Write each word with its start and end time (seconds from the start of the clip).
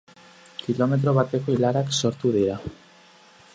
Kilometro 0.63 1.13
bateko 1.17 1.55
ilarak 1.57 1.93
sortu 2.01 2.35
dira. 2.39 2.59